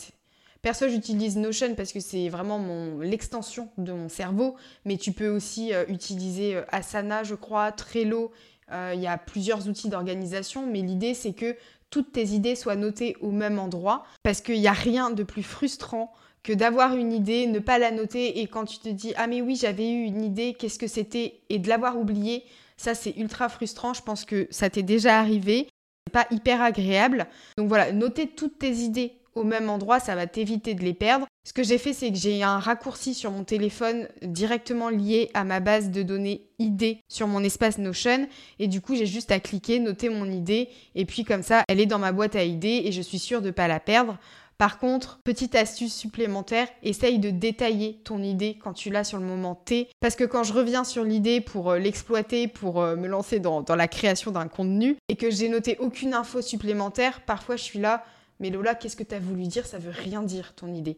Perso, 0.63 0.89
j'utilise 0.89 1.37
Notion 1.37 1.75
parce 1.75 1.93
que 1.93 1.99
c'est 1.99 2.27
vraiment 2.29 2.59
l'extension 2.99 3.69
de 3.77 3.93
mon 3.93 4.09
cerveau, 4.09 4.55
mais 4.85 4.97
tu 4.97 5.11
peux 5.11 5.29
aussi 5.29 5.71
euh, 5.71 5.85
utiliser 5.87 6.55
euh, 6.55 6.63
Asana, 6.69 7.23
je 7.23 7.35
crois, 7.35 7.71
Trello. 7.71 8.31
Euh, 8.71 8.93
il 8.95 9.01
y 9.01 9.07
a 9.07 9.17
plusieurs 9.17 9.67
outils 9.67 9.89
d'organisation, 9.89 10.65
mais 10.65 10.81
l'idée 10.81 11.13
c'est 11.13 11.33
que 11.33 11.55
toutes 11.89 12.11
tes 12.11 12.27
idées 12.27 12.55
soient 12.55 12.75
notées 12.75 13.15
au 13.21 13.31
même 13.31 13.59
endroit, 13.59 14.03
parce 14.23 14.41
qu'il 14.41 14.59
n'y 14.59 14.67
a 14.67 14.73
rien 14.73 15.09
de 15.09 15.23
plus 15.23 15.43
frustrant 15.43 16.13
que 16.43 16.53
d'avoir 16.53 16.95
une 16.95 17.11
idée, 17.11 17.47
ne 17.47 17.59
pas 17.59 17.79
la 17.79 17.91
noter, 17.91 18.39
et 18.39 18.47
quand 18.47 18.65
tu 18.65 18.79
te 18.79 18.89
dis 18.89 19.13
ah 19.17 19.27
mais 19.27 19.41
oui 19.41 19.55
j'avais 19.55 19.91
eu 19.91 20.03
une 20.03 20.23
idée, 20.23 20.53
qu'est-ce 20.53 20.79
que 20.79 20.87
c'était, 20.87 21.41
et 21.49 21.59
de 21.59 21.67
l'avoir 21.67 21.97
oublié, 21.97 22.43
ça 22.77 22.95
c'est 22.95 23.15
ultra 23.17 23.49
frustrant, 23.49 23.93
je 23.93 24.01
pense 24.01 24.23
que 24.23 24.47
ça 24.49 24.69
t'est 24.69 24.83
déjà 24.83 25.19
arrivé, 25.19 25.67
c'est 26.07 26.13
pas 26.13 26.27
hyper 26.31 26.61
agréable. 26.61 27.27
Donc 27.57 27.67
voilà, 27.67 27.91
noter 27.91 28.27
toutes 28.27 28.57
tes 28.57 28.71
idées 28.71 29.18
au 29.39 29.43
même 29.43 29.69
endroit, 29.69 29.99
ça 29.99 30.15
va 30.15 30.27
t'éviter 30.27 30.73
de 30.73 30.83
les 30.83 30.93
perdre. 30.93 31.25
Ce 31.45 31.53
que 31.53 31.63
j'ai 31.63 31.77
fait, 31.77 31.93
c'est 31.93 32.11
que 32.11 32.17
j'ai 32.17 32.43
un 32.43 32.59
raccourci 32.59 33.13
sur 33.13 33.31
mon 33.31 33.43
téléphone 33.43 34.07
directement 34.21 34.89
lié 34.89 35.31
à 35.33 35.43
ma 35.45 35.61
base 35.61 35.89
de 35.89 36.03
données 36.03 36.47
idées 36.59 36.99
sur 37.07 37.27
mon 37.27 37.43
espace 37.43 37.77
Notion. 37.77 38.27
Et 38.59 38.67
du 38.67 38.81
coup, 38.81 38.95
j'ai 38.95 39.05
juste 39.05 39.31
à 39.31 39.39
cliquer, 39.39 39.79
noter 39.79 40.09
mon 40.09 40.29
idée. 40.29 40.69
Et 40.95 41.05
puis 41.05 41.23
comme 41.23 41.41
ça, 41.41 41.63
elle 41.69 41.79
est 41.79 41.85
dans 41.85 41.99
ma 41.99 42.11
boîte 42.11 42.35
à 42.35 42.43
idées 42.43 42.83
et 42.85 42.91
je 42.91 43.01
suis 43.01 43.17
sûre 43.17 43.41
de 43.41 43.47
ne 43.47 43.51
pas 43.51 43.67
la 43.67 43.79
perdre. 43.79 44.17
Par 44.59 44.77
contre, 44.77 45.21
petite 45.23 45.55
astuce 45.55 45.95
supplémentaire, 45.95 46.67
essaye 46.83 47.17
de 47.17 47.29
détailler 47.29 48.01
ton 48.03 48.21
idée 48.21 48.59
quand 48.61 48.73
tu 48.73 48.89
l'as 48.89 49.05
sur 49.05 49.17
le 49.17 49.25
moment 49.25 49.55
T. 49.55 49.87
Parce 50.01 50.17
que 50.17 50.25
quand 50.25 50.43
je 50.43 50.51
reviens 50.51 50.83
sur 50.83 51.05
l'idée 51.05 51.39
pour 51.39 51.71
euh, 51.71 51.79
l'exploiter, 51.79 52.49
pour 52.49 52.81
euh, 52.81 52.97
me 52.97 53.07
lancer 53.07 53.39
dans, 53.39 53.61
dans 53.61 53.77
la 53.77 53.87
création 53.87 54.31
d'un 54.31 54.49
contenu, 54.49 54.97
et 55.07 55.15
que 55.15 55.31
j'ai 55.31 55.47
noté 55.47 55.77
aucune 55.79 56.13
info 56.13 56.41
supplémentaire, 56.41 57.21
parfois 57.21 57.55
je 57.55 57.63
suis 57.63 57.79
là, 57.79 58.03
mais 58.39 58.49
Lola, 58.49 58.75
qu'est-ce 58.75 58.95
que 58.95 59.03
tu 59.03 59.15
as 59.15 59.19
voulu 59.19 59.43
dire? 59.47 59.65
Ça 59.65 59.79
veut 59.79 59.91
rien 59.91 60.23
dire, 60.23 60.53
ton 60.55 60.73
idée. 60.73 60.97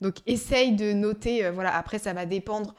Donc 0.00 0.16
essaye 0.26 0.72
de 0.72 0.92
noter, 0.92 1.44
euh, 1.44 1.52
voilà, 1.52 1.74
après 1.76 1.98
ça 1.98 2.12
va 2.12 2.26
dépendre 2.26 2.74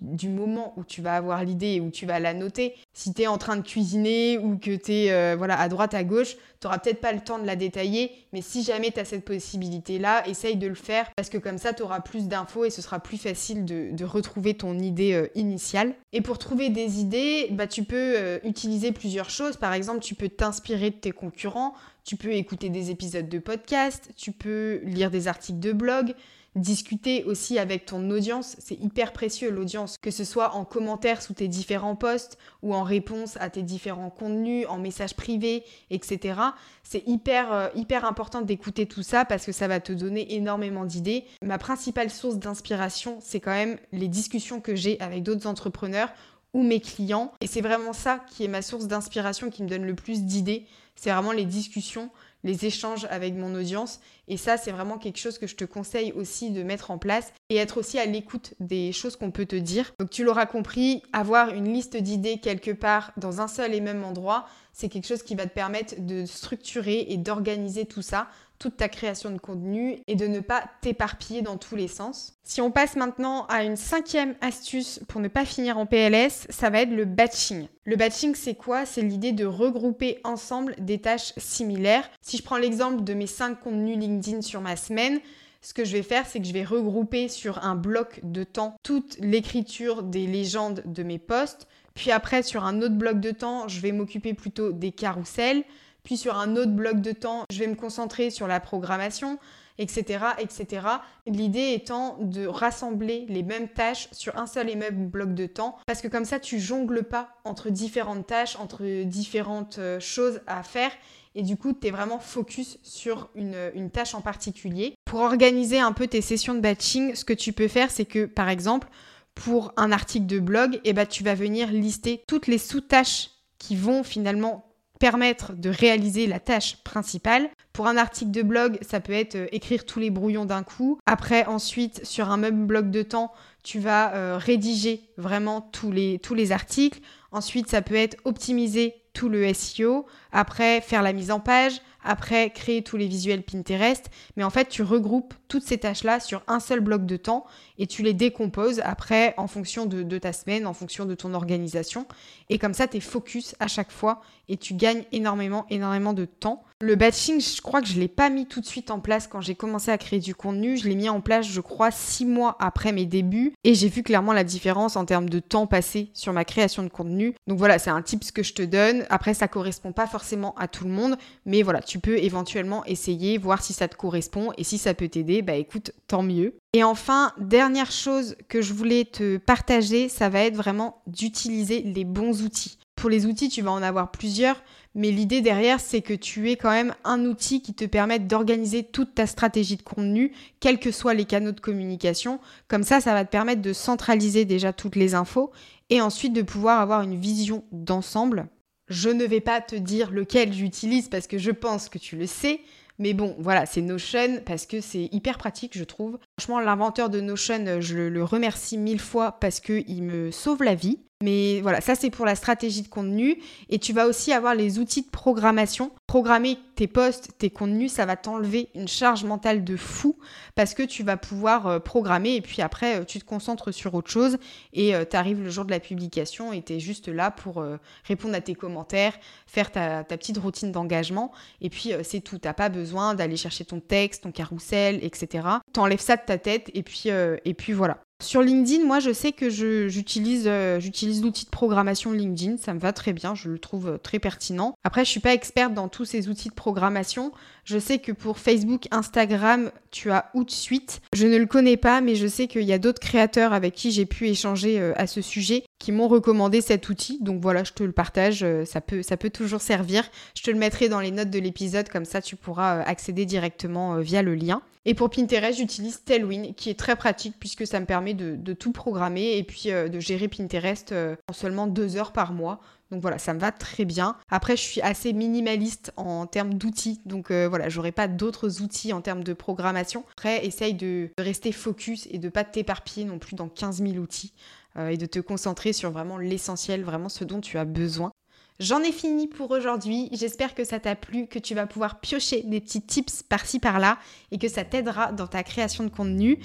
du 0.00 0.28
moment 0.28 0.72
où 0.76 0.84
tu 0.84 1.02
vas 1.02 1.14
avoir 1.16 1.44
l'idée 1.44 1.80
où 1.80 1.90
tu 1.90 2.06
vas 2.06 2.18
la 2.20 2.34
noter. 2.34 2.74
Si 2.92 3.12
tu 3.12 3.22
es 3.22 3.26
en 3.26 3.38
train 3.38 3.56
de 3.56 3.62
cuisiner 3.62 4.38
ou 4.38 4.56
que 4.56 4.74
tu 4.74 4.92
es 4.92 5.12
euh, 5.12 5.34
voilà, 5.36 5.58
à 5.58 5.68
droite, 5.68 5.94
à 5.94 6.04
gauche, 6.04 6.36
tu 6.60 6.66
n'auras 6.66 6.78
peut-être 6.78 7.00
pas 7.00 7.12
le 7.12 7.20
temps 7.20 7.38
de 7.38 7.46
la 7.46 7.56
détailler, 7.56 8.10
mais 8.32 8.42
si 8.42 8.62
jamais 8.62 8.90
tu 8.90 8.98
as 8.98 9.04
cette 9.04 9.24
possibilité-là, 9.24 10.26
essaye 10.26 10.56
de 10.56 10.66
le 10.66 10.74
faire 10.74 11.10
parce 11.16 11.28
que 11.28 11.38
comme 11.38 11.58
ça, 11.58 11.72
tu 11.72 11.82
auras 11.82 12.00
plus 12.00 12.26
d'infos 12.28 12.64
et 12.64 12.70
ce 12.70 12.82
sera 12.82 12.98
plus 12.98 13.18
facile 13.18 13.64
de, 13.64 14.04
retrouver 14.04 14.54
ton 14.54 14.78
idée 14.78 15.12
euh, 15.12 15.28
initiale. 15.34 15.94
Et 16.12 16.20
pour 16.20 16.38
trouver 16.38 16.70
des 16.70 17.00
idées, 17.00 17.48
bah, 17.50 17.66
tu 17.66 17.84
peux 17.84 18.40
utiliser 18.42 18.90
plusieurs 18.92 19.28
choses. 19.28 19.56
Par 19.56 19.74
exemple, 19.74 20.00
tu 20.00 20.14
peux 20.14 20.28
t'inspirer 20.28 20.90
de 20.90 20.96
tes 20.96 21.12
concurrents, 21.12 21.74
tu 22.04 22.16
peux 22.16 22.32
écouter 22.32 22.70
des 22.70 22.90
épisodes 22.90 23.28
de 23.28 23.38
podcast, 23.38 24.10
tu 24.16 24.32
peux 24.32 24.80
lire 24.84 25.10
des 25.10 25.28
articles 25.28 25.60
de 25.60 25.72
blog, 25.72 26.14
discuter 26.54 27.24
aussi 27.24 27.58
avec 27.58 27.86
ton 27.86 28.10
audience. 28.10 28.56
C'est 28.58 28.78
hyper 28.80 29.12
précieux 29.12 29.50
l'audience, 29.50 29.96
que 30.00 30.10
ce 30.10 30.24
soit 30.24 30.54
en 30.54 30.64
commentaire 30.64 31.22
sous 31.22 31.34
tes 31.34 31.48
différents 31.48 31.96
posts 31.96 32.38
ou 32.62 32.74
en 32.74 32.82
réponse 32.82 33.36
à 33.38 33.50
tes 33.50 33.62
différents 33.62 34.10
contenus, 34.10 34.66
en 34.68 34.78
messages 34.78 35.14
privés, 35.14 35.64
etc. 35.90 36.40
C'est 36.82 37.06
hyper, 37.06 37.52
euh, 37.52 37.68
hyper 37.74 38.04
important 38.04 38.40
d'écouter 38.40 38.86
tout 38.86 39.02
ça 39.02 39.24
parce 39.24 39.44
que 39.44 39.52
ça 39.52 39.68
va 39.68 39.80
te 39.80 39.92
donner 39.92 40.34
énormément 40.34 40.84
d'idées. 40.84 41.24
Ma 41.42 41.58
principale 41.58 42.10
source 42.10 42.36
d'inspiration, 42.36 43.18
c'est 43.20 43.40
quand 43.40 43.52
même 43.52 43.78
les 43.92 44.08
discussions 44.08 44.60
que 44.60 44.74
j'ai 44.74 44.98
avec 45.00 45.22
d'autres 45.22 45.46
entrepreneurs 45.46 46.10
ou 46.54 46.62
mes 46.62 46.80
clients. 46.80 47.32
Et 47.40 47.46
c'est 47.46 47.60
vraiment 47.60 47.92
ça 47.92 48.24
qui 48.30 48.44
est 48.44 48.48
ma 48.48 48.62
source 48.62 48.86
d'inspiration, 48.86 49.50
qui 49.50 49.62
me 49.62 49.68
donne 49.68 49.84
le 49.84 49.94
plus 49.94 50.22
d'idées. 50.22 50.66
C'est 50.96 51.10
vraiment 51.10 51.32
les 51.32 51.44
discussions, 51.44 52.10
les 52.44 52.66
échanges 52.66 53.06
avec 53.10 53.34
mon 53.34 53.54
audience. 53.54 54.00
Et 54.28 54.36
ça, 54.36 54.56
c'est 54.56 54.70
vraiment 54.70 54.98
quelque 54.98 55.18
chose 55.18 55.38
que 55.38 55.46
je 55.46 55.56
te 55.56 55.64
conseille 55.64 56.12
aussi 56.12 56.50
de 56.50 56.62
mettre 56.62 56.90
en 56.90 56.98
place 56.98 57.32
et 57.48 57.56
être 57.56 57.78
aussi 57.78 57.98
à 57.98 58.06
l'écoute 58.06 58.54
des 58.60 58.92
choses 58.92 59.16
qu'on 59.16 59.30
peut 59.30 59.46
te 59.46 59.56
dire. 59.56 59.92
Donc 59.98 60.10
tu 60.10 60.24
l'auras 60.24 60.46
compris, 60.46 61.02
avoir 61.12 61.50
une 61.54 61.72
liste 61.72 61.96
d'idées 61.96 62.38
quelque 62.38 62.70
part 62.70 63.12
dans 63.16 63.40
un 63.40 63.48
seul 63.48 63.74
et 63.74 63.80
même 63.80 64.04
endroit, 64.04 64.46
c'est 64.72 64.88
quelque 64.88 65.08
chose 65.08 65.22
qui 65.22 65.34
va 65.34 65.46
te 65.46 65.54
permettre 65.54 65.94
de 65.98 66.24
structurer 66.24 67.06
et 67.08 67.16
d'organiser 67.16 67.84
tout 67.84 68.02
ça 68.02 68.28
toute 68.58 68.76
ta 68.76 68.88
création 68.88 69.30
de 69.30 69.38
contenu 69.38 69.98
et 70.06 70.16
de 70.16 70.26
ne 70.26 70.40
pas 70.40 70.64
t'éparpiller 70.80 71.42
dans 71.42 71.56
tous 71.56 71.76
les 71.76 71.88
sens. 71.88 72.38
Si 72.42 72.60
on 72.60 72.70
passe 72.70 72.96
maintenant 72.96 73.46
à 73.46 73.62
une 73.62 73.76
cinquième 73.76 74.34
astuce 74.40 75.00
pour 75.08 75.20
ne 75.20 75.28
pas 75.28 75.44
finir 75.44 75.78
en 75.78 75.86
PLS, 75.86 76.46
ça 76.50 76.70
va 76.70 76.80
être 76.80 76.90
le 76.90 77.04
batching. 77.04 77.68
Le 77.84 77.96
batching, 77.96 78.34
c'est 78.34 78.54
quoi? 78.54 78.86
C'est 78.86 79.02
l'idée 79.02 79.32
de 79.32 79.46
regrouper 79.46 80.18
ensemble 80.24 80.74
des 80.78 81.00
tâches 81.00 81.32
similaires. 81.36 82.08
Si 82.22 82.36
je 82.36 82.42
prends 82.42 82.56
l'exemple 82.58 83.04
de 83.04 83.14
mes 83.14 83.26
cinq 83.26 83.60
contenus 83.60 83.98
LinkedIn 83.98 84.42
sur 84.42 84.60
ma 84.60 84.76
semaine, 84.76 85.20
ce 85.60 85.74
que 85.74 85.84
je 85.84 85.92
vais 85.92 86.02
faire, 86.02 86.26
c'est 86.26 86.38
que 86.40 86.46
je 86.46 86.52
vais 86.52 86.64
regrouper 86.64 87.28
sur 87.28 87.64
un 87.64 87.74
bloc 87.74 88.20
de 88.22 88.44
temps 88.44 88.76
toute 88.82 89.18
l'écriture 89.18 90.02
des 90.02 90.26
légendes 90.26 90.82
de 90.86 91.02
mes 91.02 91.18
posts. 91.18 91.66
Puis 91.94 92.12
après, 92.12 92.44
sur 92.44 92.64
un 92.64 92.80
autre 92.80 92.94
bloc 92.94 93.18
de 93.20 93.32
temps, 93.32 93.66
je 93.66 93.80
vais 93.80 93.90
m'occuper 93.90 94.32
plutôt 94.32 94.70
des 94.70 94.92
carousels. 94.92 95.64
Puis 96.02 96.16
sur 96.16 96.38
un 96.38 96.56
autre 96.56 96.72
bloc 96.72 97.00
de 97.00 97.12
temps, 97.12 97.44
je 97.50 97.58
vais 97.58 97.66
me 97.66 97.74
concentrer 97.74 98.30
sur 98.30 98.46
la 98.46 98.60
programmation, 98.60 99.38
etc. 99.78 100.24
etc. 100.38 100.86
L'idée 101.26 101.72
étant 101.72 102.18
de 102.20 102.46
rassembler 102.46 103.26
les 103.28 103.42
mêmes 103.42 103.68
tâches 103.68 104.08
sur 104.12 104.36
un 104.36 104.46
seul 104.46 104.68
et 104.68 104.76
même 104.76 105.08
bloc 105.08 105.34
de 105.34 105.46
temps, 105.46 105.78
parce 105.86 106.00
que 106.00 106.08
comme 106.08 106.24
ça, 106.24 106.40
tu 106.40 106.58
jongles 106.58 107.04
pas 107.04 107.30
entre 107.44 107.70
différentes 107.70 108.26
tâches, 108.26 108.56
entre 108.56 109.04
différentes 109.04 109.78
euh, 109.78 110.00
choses 110.00 110.40
à 110.46 110.62
faire. 110.62 110.90
Et 111.34 111.42
du 111.42 111.56
coup, 111.56 111.72
tu 111.72 111.86
es 111.86 111.90
vraiment 111.90 112.18
focus 112.18 112.78
sur 112.82 113.30
une, 113.36 113.90
tâche 113.92 114.14
en 114.14 114.20
particulier. 114.20 114.94
Pour 115.04 115.20
organiser 115.20 115.78
un 115.78 115.92
peu 115.92 116.08
tes 116.08 116.20
sessions 116.20 116.54
de 116.54 116.60
batching, 116.60 117.14
ce 117.14 117.24
que 117.24 117.32
tu 117.32 117.52
peux 117.52 117.68
faire, 117.68 117.90
c'est 117.90 118.06
que 118.06 118.24
par 118.24 118.48
exemple, 118.48 118.88
pour 119.34 119.72
un 119.76 119.92
article 119.92 120.26
de 120.26 120.40
blog, 120.40 120.80
eh 120.82 120.92
ben, 120.92 121.06
tu 121.06 121.22
vas 121.22 121.34
venir 121.34 121.70
lister 121.70 122.24
toutes 122.26 122.48
les 122.48 122.58
sous-tâches 122.58 123.30
qui 123.58 123.76
vont 123.76 124.02
finalement 124.02 124.67
permettre 124.98 125.52
de 125.54 125.70
réaliser 125.70 126.26
la 126.26 126.40
tâche 126.40 126.76
principale. 126.84 127.48
Pour 127.72 127.86
un 127.86 127.96
article 127.96 128.30
de 128.30 128.42
blog, 128.42 128.78
ça 128.82 129.00
peut 129.00 129.12
être 129.12 129.36
euh, 129.36 129.46
écrire 129.52 129.86
tous 129.86 130.00
les 130.00 130.10
brouillons 130.10 130.44
d'un 130.44 130.62
coup. 130.62 130.98
Après, 131.06 131.46
ensuite, 131.46 132.04
sur 132.04 132.30
un 132.30 132.36
même 132.36 132.66
bloc 132.66 132.90
de 132.90 133.02
temps, 133.02 133.32
tu 133.62 133.78
vas 133.78 134.14
euh, 134.14 134.38
rédiger 134.38 135.02
vraiment 135.16 135.60
tous 135.60 135.92
les, 135.92 136.18
tous 136.18 136.34
les 136.34 136.52
articles. 136.52 137.00
Ensuite, 137.30 137.68
ça 137.68 137.82
peut 137.82 137.94
être 137.94 138.16
optimiser 138.24 138.94
tout 139.12 139.28
le 139.28 139.52
SEO. 139.52 140.06
Après, 140.32 140.80
faire 140.80 141.02
la 141.02 141.12
mise 141.12 141.30
en 141.30 141.40
page. 141.40 141.80
après 142.04 142.50
créer 142.50 142.82
tous 142.82 142.96
les 142.96 143.08
visuels 143.08 143.42
Pinterest, 143.42 144.06
mais 144.36 144.44
en 144.44 144.50
fait 144.50 144.68
tu 144.68 144.82
regroupes 144.82 145.34
toutes 145.48 145.64
ces 145.64 145.78
tâches-là 145.78 146.20
sur 146.20 146.42
un 146.46 146.60
seul 146.60 146.80
bloc 146.80 147.04
de 147.04 147.16
temps 147.16 147.44
et 147.78 147.86
tu 147.86 148.02
les 148.02 148.14
décomposes 148.14 148.80
après 148.84 149.34
en 149.36 149.46
fonction 149.46 149.86
de, 149.86 150.02
de 150.02 150.18
ta 150.18 150.32
semaine, 150.32 150.66
en 150.66 150.74
fonction 150.74 151.04
de 151.04 151.14
ton 151.14 151.34
organisation. 151.34 152.06
Et 152.50 152.58
comme 152.58 152.74
ça, 152.74 152.88
tu 152.88 152.98
es 152.98 153.00
focus 153.00 153.54
à 153.60 153.68
chaque 153.68 153.92
fois 153.92 154.20
et 154.48 154.56
tu 154.56 154.74
gagnes 154.74 155.04
énormément, 155.12 155.66
énormément 155.70 156.12
de 156.12 156.24
temps. 156.24 156.64
Le 156.80 156.94
batching, 156.94 157.40
je 157.40 157.60
crois 157.60 157.82
que 157.82 157.88
je 157.88 157.96
ne 157.96 158.00
l'ai 158.00 158.08
pas 158.08 158.30
mis 158.30 158.46
tout 158.46 158.60
de 158.60 158.66
suite 158.66 158.92
en 158.92 159.00
place 159.00 159.26
quand 159.26 159.40
j'ai 159.40 159.56
commencé 159.56 159.90
à 159.90 159.98
créer 159.98 160.20
du 160.20 160.34
contenu. 160.34 160.76
Je 160.76 160.88
l'ai 160.88 160.94
mis 160.94 161.08
en 161.08 161.20
place, 161.20 161.46
je 161.46 161.60
crois, 161.60 161.90
six 161.90 162.24
mois 162.24 162.56
après 162.60 162.92
mes 162.92 163.04
débuts. 163.04 163.52
Et 163.64 163.74
j'ai 163.74 163.88
vu 163.88 164.04
clairement 164.04 164.32
la 164.32 164.44
différence 164.44 164.94
en 164.94 165.04
termes 165.04 165.28
de 165.28 165.40
temps 165.40 165.66
passé 165.66 166.10
sur 166.14 166.32
ma 166.32 166.44
création 166.44 166.84
de 166.84 166.88
contenu. 166.88 167.34
Donc 167.48 167.58
voilà, 167.58 167.80
c'est 167.80 167.90
un 167.90 168.00
tips 168.00 168.30
que 168.30 168.44
je 168.44 168.54
te 168.54 168.62
donne. 168.62 169.04
Après, 169.10 169.34
ça 169.34 169.48
correspond 169.48 169.90
pas 169.90 170.06
forcément 170.06 170.54
à 170.54 170.68
tout 170.68 170.84
le 170.84 170.90
monde. 170.90 171.16
Mais 171.46 171.62
voilà, 171.62 171.82
tu 171.82 171.98
peux 171.98 172.16
éventuellement 172.16 172.84
essayer, 172.84 173.38
voir 173.38 173.60
si 173.60 173.72
ça 173.72 173.88
te 173.88 173.96
correspond. 173.96 174.52
Et 174.56 174.62
si 174.62 174.78
ça 174.78 174.94
peut 174.94 175.08
t'aider, 175.08 175.42
bah 175.42 175.54
écoute, 175.54 175.90
tant 176.06 176.22
mieux. 176.22 176.54
Et 176.74 176.84
enfin, 176.84 177.32
dernière 177.68 177.92
chose 177.92 178.34
que 178.48 178.62
je 178.62 178.72
voulais 178.72 179.04
te 179.04 179.36
partager, 179.36 180.08
ça 180.08 180.30
va 180.30 180.40
être 180.40 180.56
vraiment 180.56 181.02
d'utiliser 181.06 181.82
les 181.82 182.04
bons 182.04 182.42
outils. 182.42 182.78
Pour 182.96 183.10
les 183.10 183.26
outils, 183.26 183.50
tu 183.50 183.60
vas 183.60 183.72
en 183.72 183.82
avoir 183.82 184.10
plusieurs, 184.10 184.62
mais 184.94 185.10
l'idée 185.10 185.42
derrière, 185.42 185.78
c'est 185.78 186.00
que 186.00 186.14
tu 186.14 186.50
aies 186.50 186.56
quand 186.56 186.70
même 186.70 186.94
un 187.04 187.26
outil 187.26 187.60
qui 187.60 187.74
te 187.74 187.84
permette 187.84 188.26
d'organiser 188.26 188.84
toute 188.84 189.14
ta 189.14 189.26
stratégie 189.26 189.76
de 189.76 189.82
contenu, 189.82 190.32
quels 190.60 190.78
que 190.78 190.90
soient 190.90 191.12
les 191.12 191.26
canaux 191.26 191.52
de 191.52 191.60
communication. 191.60 192.40
Comme 192.68 192.84
ça, 192.84 193.02
ça 193.02 193.12
va 193.12 193.26
te 193.26 193.30
permettre 193.30 193.60
de 193.60 193.74
centraliser 193.74 194.46
déjà 194.46 194.72
toutes 194.72 194.96
les 194.96 195.14
infos 195.14 195.52
et 195.90 196.00
ensuite 196.00 196.32
de 196.32 196.40
pouvoir 196.40 196.80
avoir 196.80 197.02
une 197.02 197.20
vision 197.20 197.64
d'ensemble. 197.70 198.48
Je 198.88 199.10
ne 199.10 199.26
vais 199.26 199.42
pas 199.42 199.60
te 199.60 199.76
dire 199.76 200.10
lequel 200.10 200.54
j'utilise 200.54 201.08
parce 201.08 201.26
que 201.26 201.36
je 201.36 201.50
pense 201.50 201.90
que 201.90 201.98
tu 201.98 202.16
le 202.16 202.26
sais, 202.26 202.60
mais 202.98 203.14
bon, 203.14 203.36
voilà, 203.38 203.64
c'est 203.66 203.80
Notion 203.80 204.40
parce 204.44 204.66
que 204.66 204.80
c'est 204.80 205.08
hyper 205.12 205.38
pratique, 205.38 205.76
je 205.76 205.84
trouve. 205.84 206.18
Franchement, 206.38 206.60
l'inventeur 206.60 207.10
de 207.10 207.20
Notion, 207.20 207.80
je 207.80 207.96
le 207.98 208.24
remercie 208.24 208.76
mille 208.76 209.00
fois 209.00 209.32
parce 209.40 209.60
qu'il 209.60 210.02
me 210.02 210.30
sauve 210.30 210.62
la 210.62 210.74
vie. 210.74 210.98
Mais 211.20 211.60
voilà, 211.62 211.80
ça 211.80 211.96
c'est 211.96 212.10
pour 212.10 212.26
la 212.26 212.36
stratégie 212.36 212.82
de 212.82 212.88
contenu. 212.88 213.42
Et 213.70 213.78
tu 213.80 213.92
vas 213.92 214.06
aussi 214.06 214.32
avoir 214.32 214.54
les 214.54 214.78
outils 214.78 215.02
de 215.02 215.10
programmation. 215.10 215.90
Programmer 216.06 216.58
tes 216.76 216.86
posts, 216.86 217.30
tes 217.38 217.50
contenus, 217.50 217.92
ça 217.92 218.06
va 218.06 218.14
t'enlever 218.14 218.68
une 218.76 218.86
charge 218.86 219.24
mentale 219.24 219.64
de 219.64 219.76
fou 219.76 220.16
parce 220.54 220.74
que 220.74 220.84
tu 220.84 221.02
vas 221.02 221.16
pouvoir 221.16 221.66
euh, 221.66 221.78
programmer 221.80 222.36
et 222.36 222.40
puis 222.40 222.62
après 222.62 223.00
euh, 223.00 223.04
tu 223.04 223.18
te 223.18 223.24
concentres 223.24 223.74
sur 223.74 223.94
autre 223.94 224.10
chose 224.10 224.38
et 224.72 224.94
euh, 224.94 225.04
tu 225.04 225.16
arrives 225.16 225.42
le 225.42 225.50
jour 225.50 225.64
de 225.64 225.72
la 225.72 225.80
publication 225.80 226.52
et 226.52 226.62
tu 226.62 226.78
juste 226.78 227.08
là 227.08 227.32
pour 227.32 227.64
répondre 228.04 228.34
à 228.34 228.40
tes 228.40 228.54
commentaires, 228.54 229.18
faire 229.46 229.72
ta, 229.72 230.04
petite 230.04 230.38
routine 230.38 230.70
d'engagement 230.70 231.32
et 231.60 231.68
puis 231.68 231.92
c'est 232.04 232.20
tout. 232.20 232.38
T'as 232.38 232.52
pas 232.52 232.68
besoin 232.68 233.14
d'aller 233.14 233.36
chercher 233.36 233.64
ton 233.64 233.80
texte, 233.80 234.22
ton 234.22 234.30
carrousel, 234.30 235.00
etc. 235.02 235.48
T'enlèves 235.72 236.00
ça 236.00 236.16
de 236.16 236.22
ta 236.24 236.38
tête 236.38 236.70
et 236.74 236.84
puis, 236.84 237.08
et 237.08 237.54
puis 237.54 237.72
voilà. 237.72 237.98
Sur 238.20 238.42
LinkedIn, 238.42 238.84
moi, 238.84 238.98
je 238.98 239.12
sais 239.12 239.30
que 239.30 239.46
euh, 239.46 239.88
j'utilise 239.88 241.22
l'outil 241.22 241.44
de 241.44 241.50
programmation 241.50 242.10
LinkedIn. 242.10 242.56
Ça 242.56 242.74
me 242.74 242.80
va 242.80 242.92
très 242.92 243.12
bien, 243.12 243.36
je 243.36 243.48
le 243.48 243.60
trouve 243.60 243.90
euh, 243.90 243.96
très 243.96 244.18
pertinent. 244.18 244.74
Après, 244.82 245.04
je 245.04 245.10
suis 245.10 245.20
pas 245.20 245.32
experte 245.32 245.72
dans 245.72 245.86
tous 245.86 246.04
ces 246.04 246.28
outils 246.28 246.48
de 246.48 246.54
programmation. 246.54 247.30
Je 247.62 247.78
sais 247.78 248.00
que 248.00 248.10
pour 248.10 248.38
Facebook, 248.38 248.88
Instagram, 248.90 249.70
tu 249.92 250.10
as 250.10 250.30
Outsuite. 250.34 251.00
Je 251.14 251.28
ne 251.28 251.36
le 251.36 251.46
connais 251.46 251.76
pas, 251.76 252.00
mais 252.00 252.16
je 252.16 252.26
sais 252.26 252.48
qu'il 252.48 252.64
y 252.64 252.72
a 252.72 252.78
d'autres 252.78 252.98
créateurs 252.98 253.52
avec 253.52 253.74
qui 253.74 253.92
j'ai 253.92 254.04
pu 254.04 254.26
échanger 254.26 254.80
euh, 254.80 254.92
à 254.96 255.06
ce 255.06 255.22
sujet 255.22 255.62
qui 255.78 255.92
m'ont 255.92 256.08
recommandé 256.08 256.60
cet 256.60 256.88
outil. 256.88 257.18
Donc 257.20 257.40
voilà, 257.40 257.62
je 257.62 257.72
te 257.72 257.84
le 257.84 257.92
partage. 257.92 258.44
Ça 258.64 258.80
peut 258.80 259.30
toujours 259.30 259.60
servir. 259.60 260.02
Je 260.34 260.42
te 260.42 260.50
le 260.50 260.58
mettrai 260.58 260.88
dans 260.88 260.98
les 260.98 261.12
notes 261.12 261.30
de 261.30 261.38
l'épisode, 261.38 261.88
comme 261.88 262.04
ça 262.04 262.20
tu 262.20 262.34
pourras 262.34 262.80
accéder 262.80 263.26
directement 263.26 264.00
via 264.00 264.22
le 264.22 264.34
lien. 264.34 264.60
Et 264.84 264.94
pour 264.94 265.10
Pinterest, 265.10 265.58
j'utilise 265.58 266.02
Tailwind 266.04 266.54
qui 266.54 266.70
est 266.70 266.78
très 266.78 266.96
pratique 266.96 267.34
puisque 267.38 267.66
ça 267.66 267.80
me 267.80 267.86
permet 267.86 268.14
de, 268.14 268.52
tout 268.54 268.72
programmer 268.72 269.36
et 269.36 269.42
puis 269.42 269.70
euh, 269.70 269.88
de 269.88 270.00
gérer 270.00 270.28
Pinterest 270.28 270.92
euh, 270.92 271.16
en 271.28 271.32
seulement 271.32 271.66
deux 271.66 271.96
heures 271.96 272.12
par 272.12 272.32
mois. 272.32 272.60
Donc 272.90 273.02
voilà, 273.02 273.18
ça 273.18 273.34
me 273.34 273.38
va 273.38 273.52
très 273.52 273.84
bien. 273.84 274.16
Après, 274.30 274.56
je 274.56 274.62
suis 274.62 274.80
assez 274.80 275.12
minimaliste 275.12 275.92
en 275.96 276.26
termes 276.26 276.54
d'outils. 276.54 277.00
Donc 277.04 277.30
euh, 277.30 277.46
voilà, 277.48 277.68
j'aurai 277.68 277.92
pas 277.92 278.08
d'autres 278.08 278.62
outils 278.62 278.92
en 278.92 279.02
termes 279.02 279.22
de 279.22 279.34
programmation. 279.34 280.04
Après, 280.12 280.46
essaye 280.46 280.74
de 280.74 281.10
rester 281.18 281.52
focus 281.52 282.08
et 282.10 282.18
de 282.18 282.28
pas 282.28 282.44
t'éparpiller 282.44 283.04
non 283.04 283.18
plus 283.18 283.36
dans 283.36 283.48
15 283.48 283.82
000 283.82 283.96
outils 283.96 284.32
et 284.78 284.96
de 284.96 285.06
te 285.06 285.18
concentrer 285.18 285.72
sur 285.72 285.90
vraiment 285.90 286.18
l'essentiel, 286.18 286.84
vraiment 286.84 287.08
ce 287.08 287.24
dont 287.24 287.40
tu 287.40 287.58
as 287.58 287.64
besoin. 287.64 288.12
J'en 288.60 288.80
ai 288.80 288.90
fini 288.90 289.28
pour 289.28 289.52
aujourd'hui. 289.52 290.08
J'espère 290.10 290.52
que 290.52 290.64
ça 290.64 290.80
t'a 290.80 290.96
plu, 290.96 291.28
que 291.28 291.38
tu 291.38 291.54
vas 291.54 291.66
pouvoir 291.66 292.00
piocher 292.00 292.42
des 292.42 292.60
petits 292.60 292.82
tips 292.82 293.22
par-ci 293.22 293.60
par-là 293.60 293.98
et 294.32 294.38
que 294.38 294.48
ça 294.48 294.64
t'aidera 294.64 295.12
dans 295.12 295.28
ta 295.28 295.44
création 295.44 295.84
de 295.84 295.90
contenu. 295.90 296.40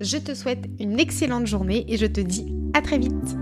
Je 0.00 0.16
te 0.16 0.34
souhaite 0.34 0.64
une 0.78 0.98
excellente 0.98 1.46
journée 1.46 1.84
et 1.88 1.98
je 1.98 2.06
te 2.06 2.22
dis 2.22 2.46
à 2.72 2.80
très 2.80 2.96
vite. 2.96 3.36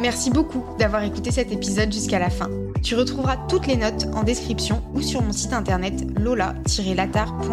Merci 0.00 0.30
beaucoup 0.30 0.64
d'avoir 0.78 1.02
écouté 1.02 1.30
cet 1.30 1.52
épisode 1.52 1.92
jusqu'à 1.92 2.18
la 2.18 2.30
fin. 2.30 2.48
Tu 2.82 2.94
retrouveras 2.94 3.36
toutes 3.46 3.66
les 3.66 3.76
notes 3.76 4.06
en 4.14 4.22
description 4.22 4.82
ou 4.94 5.02
sur 5.02 5.20
mon 5.20 5.32
site 5.32 5.52
internet 5.52 6.06
lola-latar.fr. 6.18 7.44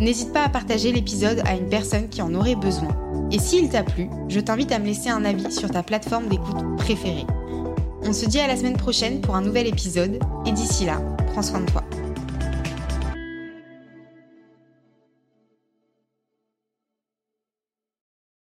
N'hésite 0.00 0.32
pas 0.32 0.44
à 0.44 0.48
partager 0.48 0.92
l'épisode 0.92 1.42
à 1.44 1.56
une 1.56 1.68
personne 1.68 2.08
qui 2.08 2.22
en 2.22 2.34
aurait 2.34 2.56
besoin. 2.56 3.01
Et 3.32 3.38
s'il 3.38 3.70
t'a 3.70 3.82
plu, 3.82 4.10
je 4.28 4.40
t'invite 4.40 4.72
à 4.72 4.78
me 4.78 4.84
laisser 4.84 5.08
un 5.08 5.24
avis 5.24 5.50
sur 5.50 5.70
ta 5.70 5.82
plateforme 5.82 6.28
d'écoute 6.28 6.76
préférée. 6.76 7.26
On 8.02 8.12
se 8.12 8.26
dit 8.26 8.38
à 8.38 8.46
la 8.46 8.56
semaine 8.56 8.76
prochaine 8.76 9.22
pour 9.22 9.34
un 9.36 9.40
nouvel 9.40 9.66
épisode, 9.66 10.18
et 10.44 10.52
d'ici 10.52 10.84
là, 10.84 11.00
prends 11.32 11.42
soin 11.42 11.60
de 11.60 11.70
toi. 11.70 11.82